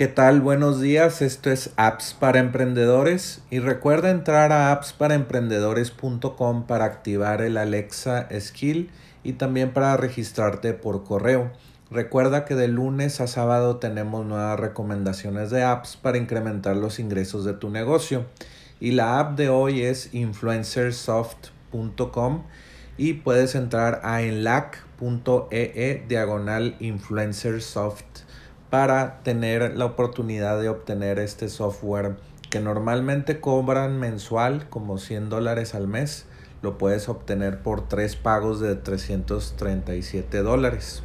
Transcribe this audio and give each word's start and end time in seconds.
¿Qué 0.00 0.08
tal? 0.08 0.40
Buenos 0.40 0.80
días, 0.80 1.20
esto 1.20 1.50
es 1.50 1.74
Apps 1.76 2.16
para 2.18 2.38
Emprendedores 2.38 3.42
y 3.50 3.58
recuerda 3.58 4.08
entrar 4.08 4.50
a 4.50 4.72
appsparaemprendedores.com 4.72 6.66
para 6.66 6.86
activar 6.86 7.42
el 7.42 7.58
Alexa 7.58 8.26
Skill 8.40 8.88
y 9.22 9.34
también 9.34 9.74
para 9.74 9.94
registrarte 9.98 10.72
por 10.72 11.04
correo. 11.04 11.52
Recuerda 11.90 12.46
que 12.46 12.54
de 12.54 12.68
lunes 12.68 13.20
a 13.20 13.26
sábado 13.26 13.76
tenemos 13.76 14.24
nuevas 14.24 14.58
recomendaciones 14.58 15.50
de 15.50 15.64
apps 15.64 15.98
para 15.98 16.16
incrementar 16.16 16.76
los 16.76 16.98
ingresos 16.98 17.44
de 17.44 17.52
tu 17.52 17.68
negocio 17.68 18.24
y 18.80 18.92
la 18.92 19.20
app 19.20 19.36
de 19.36 19.50
hoy 19.50 19.82
es 19.82 20.14
influencersoft.com 20.14 22.44
y 22.96 23.12
puedes 23.12 23.54
entrar 23.54 24.00
a 24.02 24.22
enlac.ee 24.22 26.04
diagonal 26.08 26.76
influencersoft 26.80 28.30
para 28.70 29.22
tener 29.24 29.76
la 29.76 29.84
oportunidad 29.84 30.60
de 30.60 30.68
obtener 30.68 31.18
este 31.18 31.48
software 31.48 32.16
que 32.50 32.60
normalmente 32.60 33.40
cobran 33.40 33.98
mensual 33.98 34.68
como 34.70 34.98
100 34.98 35.28
dólares 35.28 35.74
al 35.74 35.88
mes. 35.88 36.26
Lo 36.62 36.78
puedes 36.78 37.08
obtener 37.08 37.62
por 37.62 37.88
tres 37.88 38.16
pagos 38.16 38.60
de 38.60 38.76
337 38.76 40.38
dólares. 40.42 41.02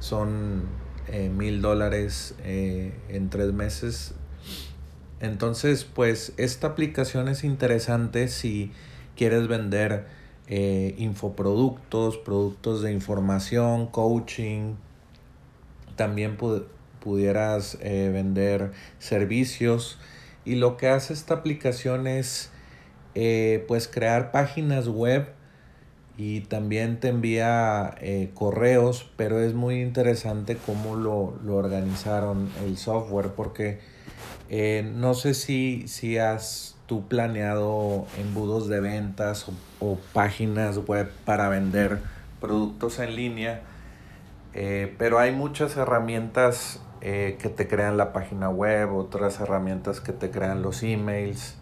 Son 0.00 0.62
eh, 1.08 1.30
mil 1.30 1.62
dólares 1.62 2.34
eh, 2.44 2.92
en 3.08 3.30
tres 3.30 3.52
meses. 3.52 4.14
Entonces, 5.20 5.84
pues 5.84 6.32
esta 6.36 6.68
aplicación 6.68 7.28
es 7.28 7.42
interesante 7.42 8.28
si 8.28 8.72
quieres 9.16 9.48
vender 9.48 10.06
eh, 10.46 10.94
infoproductos, 10.98 12.18
productos 12.18 12.82
de 12.82 12.92
información, 12.92 13.86
coaching. 13.86 14.74
También 15.96 16.36
pudieras 17.00 17.78
eh, 17.80 18.10
vender 18.12 18.72
servicios. 18.98 19.98
Y 20.44 20.56
lo 20.56 20.76
que 20.76 20.88
hace 20.88 21.12
esta 21.12 21.34
aplicación 21.34 22.06
es 22.06 22.50
eh, 23.14 23.64
pues 23.68 23.88
crear 23.88 24.30
páginas 24.30 24.88
web 24.88 25.28
y 26.16 26.40
también 26.40 26.98
te 26.98 27.08
envía 27.08 27.94
eh, 28.00 28.30
correos 28.34 29.08
pero 29.16 29.40
es 29.40 29.54
muy 29.54 29.80
interesante 29.80 30.56
cómo 30.56 30.96
lo, 30.96 31.38
lo 31.44 31.54
organizaron 31.54 32.50
el 32.64 32.76
software 32.76 33.28
porque 33.28 33.78
no 34.94 35.14
sé 35.14 35.34
si, 35.34 35.86
si 35.86 36.18
has 36.18 36.76
tú 36.86 37.06
planeado 37.06 38.06
embudos 38.18 38.68
de 38.68 38.80
ventas 38.80 39.46
o, 39.48 39.52
o 39.78 39.98
páginas 40.12 40.78
web 40.78 41.10
para 41.24 41.48
vender 41.48 41.98
productos 42.40 42.98
en 42.98 43.14
línea 43.14 43.62
pero 44.52 45.18
hay 45.18 45.32
muchas 45.32 45.76
herramientas 45.76 46.80
eh, 47.00 47.38
que 47.40 47.48
te 47.48 47.68
crean 47.68 47.96
la 47.96 48.12
página 48.12 48.50
web, 48.50 48.92
otras 48.92 49.38
herramientas 49.38 50.00
que 50.00 50.12
te 50.12 50.30
crean 50.30 50.62
los 50.62 50.82
emails. 50.82 51.54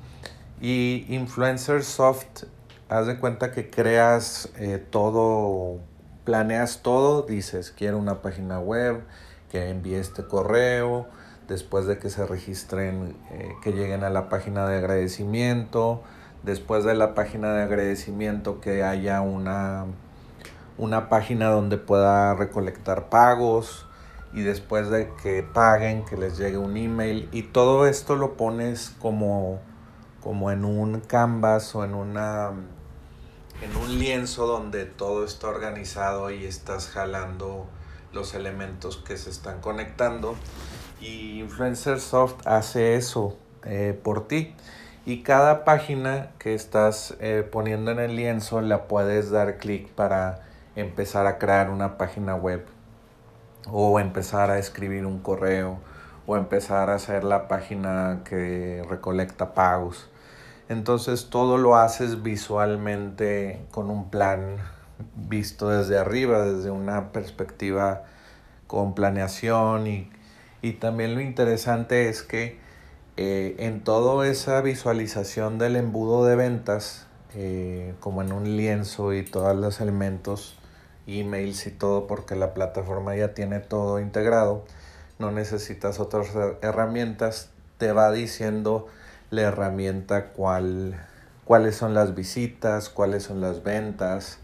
Y 0.63 1.05
Influencer 1.11 1.85
Soft, 1.85 2.45
haz 2.89 3.07
de 3.07 3.19
cuenta 3.19 3.53
que 3.53 3.69
creas 3.69 4.51
eh, 4.57 4.83
todo, 4.91 5.79
planeas 6.25 6.81
todo, 6.83 7.23
dices, 7.23 7.71
quiero 7.71 7.99
una 7.99 8.23
página 8.23 8.61
web, 8.61 9.03
que 9.51 9.69
envíe 9.69 9.97
este 9.97 10.25
correo, 10.25 11.07
después 11.49 11.85
de 11.85 11.99
que 11.99 12.09
se 12.09 12.25
registren, 12.25 13.15
eh, 13.31 13.51
que 13.63 13.73
lleguen 13.73 14.05
a 14.05 14.11
la 14.11 14.31
página 14.31 14.67
de 14.67 14.79
agradecimiento, 14.79 16.03
después 16.45 16.85
de 16.85 16.95
la 16.95 17.15
página 17.15 17.53
de 17.53 17.63
agradecimiento 17.63 18.63
que 18.63 18.83
haya 18.83 19.21
una, 19.21 19.85
una 20.79 21.09
página 21.09 21.49
donde 21.49 21.79
pueda 21.79 22.35
recolectar 22.35 23.09
pagos, 23.09 23.87
y 24.37 24.43
después 24.43 24.91
de 24.91 25.11
que 25.23 25.43
paguen, 25.43 26.05
que 26.05 26.17
les 26.17 26.37
llegue 26.37 26.59
un 26.59 26.77
email. 26.77 27.29
Y 27.33 27.43
todo 27.43 27.87
esto 27.87 28.17
lo 28.17 28.37
pones 28.37 28.95
como, 29.01 29.61
como 30.23 30.51
en 30.51 30.67
un 30.67 31.01
canvas 31.01 31.75
o 31.75 31.85
en 31.85 31.95
una 31.95 32.53
en 33.63 33.75
un 33.75 33.99
lienzo 33.99 34.47
donde 34.47 34.85
todo 34.85 35.25
está 35.25 35.49
organizado 35.49 36.31
y 36.31 36.45
estás 36.45 36.89
jalando 36.89 37.67
los 38.13 38.35
elementos 38.35 38.99
que 38.99 39.17
se 39.17 39.31
están 39.31 39.63
conectando. 39.63 40.37
Y 41.01 41.41
Influencer 41.41 41.99
Soft 41.99 42.47
hace 42.47 42.97
eso 42.97 43.39
eh, 43.65 43.99
por 44.03 44.29
ti. 44.29 44.55
Y 45.07 45.23
cada 45.23 45.65
página 45.65 46.33
que 46.39 46.55
estás 46.55 47.15
eh, 47.21 47.49
poniendo 47.51 47.91
en 47.91 48.01
el 48.01 48.17
lienzo 48.17 48.61
la 48.61 48.87
puedes 48.89 49.31
dar 49.31 49.57
clic 49.57 49.89
para 49.93 50.46
empezar 50.77 51.27
a 51.27 51.39
crear 51.39 51.71
una 51.71 51.97
página 51.99 52.35
web 52.35 52.65
o 53.71 53.99
empezar 53.99 54.51
a 54.51 54.59
escribir 54.59 55.07
un 55.07 55.19
correo 55.21 55.79
o 56.27 56.37
empezar 56.37 56.91
a 56.91 56.95
hacer 56.95 57.25
la 57.25 57.49
página 57.49 58.21
que 58.25 58.85
recolecta 58.89 59.55
pagos. 59.55 60.09
Entonces 60.69 61.31
todo 61.31 61.59
lo 61.59 61.77
haces 61.77 62.23
visualmente 62.23 63.65
con 63.71 63.91
un 63.91 64.11
plan 64.11 64.59
visto 65.15 65.69
desde 65.69 65.99
arriba, 65.99 66.41
desde 66.43 66.71
una 66.71 67.13
perspectiva 67.13 68.05
con 68.67 68.95
planeación 68.95 69.87
y, 69.87 70.11
también 70.81 71.15
lo 71.15 71.21
interesante 71.21 72.09
es 72.09 72.25
que 72.25 72.59
eh, 73.17 73.55
en 73.61 73.85
toda 73.85 74.27
esa 74.27 74.61
visualización 74.63 75.59
del 75.59 75.77
embudo 75.77 76.25
de 76.25 76.35
ventas, 76.35 77.07
eh, 77.37 77.95
como 78.01 78.21
en 78.21 78.33
un 78.33 78.57
lienzo 78.57 79.15
y 79.15 79.23
todos 79.23 79.55
los 79.55 79.81
elementos, 79.81 80.59
emails 81.07 81.67
y 81.67 81.71
todo 81.71 82.07
porque 82.07 82.35
la 82.37 82.55
plataforma 82.55 83.17
ya 83.17 83.35
tiene 83.35 83.61
todo 83.61 84.01
integrado. 84.01 84.65
No 85.19 85.31
necesitas 85.31 86.01
otras 86.01 86.29
herramientas. 86.63 87.51
Te 87.79 87.93
va 87.93 88.11
diciendo 88.11 88.87
la 89.31 89.43
herramienta 89.43 90.29
cuál, 90.29 90.95
cuáles 91.45 91.77
son 91.77 91.95
las 91.95 92.15
visitas, 92.15 92.89
cuáles 92.89 93.25
son 93.25 93.41
las 93.41 93.63
ventas, 93.63 94.39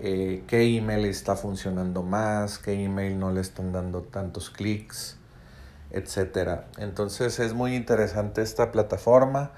eh, 0.00 0.42
qué 0.46 0.76
email 0.76 1.04
está 1.06 1.36
funcionando 1.36 2.02
más, 2.02 2.58
qué 2.58 2.84
email 2.84 3.18
no 3.18 3.30
le 3.32 3.40
están 3.40 3.72
dando 3.72 4.02
tantos 4.02 4.50
clics, 4.50 5.16
etc. 5.90 6.62
Entonces 6.78 7.38
es 7.38 7.54
muy 7.54 7.74
interesante 7.74 8.42
esta 8.42 8.72
plataforma. 8.72 9.52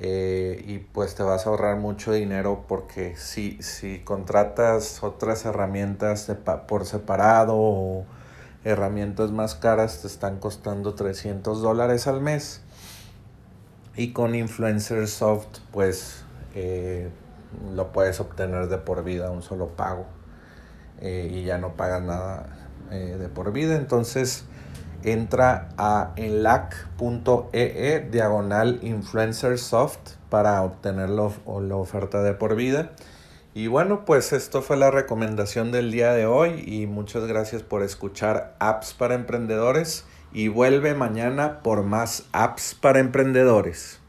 Eh, 0.00 0.64
y 0.64 0.78
pues 0.78 1.16
te 1.16 1.24
vas 1.24 1.46
a 1.46 1.50
ahorrar 1.50 1.76
mucho 1.76 2.12
dinero 2.12 2.64
porque 2.68 3.16
si, 3.16 3.60
si 3.62 3.98
contratas 3.98 5.02
otras 5.02 5.44
herramientas 5.44 6.30
por 6.68 6.86
separado 6.86 7.54
o 7.56 8.04
herramientas 8.62 9.32
más 9.32 9.56
caras 9.56 10.02
te 10.02 10.06
están 10.06 10.38
costando 10.38 10.94
300 10.94 11.60
dólares 11.62 12.06
al 12.06 12.20
mes. 12.20 12.60
Y 13.96 14.12
con 14.12 14.36
Influencer 14.36 15.08
Soft 15.08 15.58
pues 15.72 16.22
eh, 16.54 17.10
lo 17.74 17.90
puedes 17.90 18.20
obtener 18.20 18.68
de 18.68 18.78
por 18.78 19.02
vida 19.02 19.32
un 19.32 19.42
solo 19.42 19.66
pago 19.70 20.06
eh, 21.00 21.28
y 21.32 21.42
ya 21.42 21.58
no 21.58 21.74
pagas 21.74 22.02
nada 22.02 22.46
de 22.90 23.28
por 23.28 23.52
vida. 23.52 23.74
Entonces 23.74 24.44
entra 25.04 25.68
a 25.76 26.12
enlac.ee 26.16 27.48
e 27.52 28.00
diagonal 28.10 28.78
influencer 28.82 29.58
soft 29.58 30.16
para 30.28 30.62
obtener 30.62 31.10
la, 31.10 31.30
la 31.60 31.76
oferta 31.76 32.22
de 32.22 32.34
por 32.34 32.56
vida. 32.56 32.92
Y 33.54 33.66
bueno, 33.66 34.04
pues 34.04 34.32
esto 34.32 34.62
fue 34.62 34.76
la 34.76 34.90
recomendación 34.90 35.72
del 35.72 35.90
día 35.90 36.12
de 36.12 36.26
hoy 36.26 36.62
y 36.66 36.86
muchas 36.86 37.26
gracias 37.26 37.62
por 37.62 37.82
escuchar 37.82 38.54
apps 38.60 38.94
para 38.94 39.14
emprendedores 39.14 40.04
y 40.32 40.48
vuelve 40.48 40.94
mañana 40.94 41.60
por 41.62 41.82
más 41.82 42.24
apps 42.32 42.74
para 42.74 43.00
emprendedores. 43.00 44.00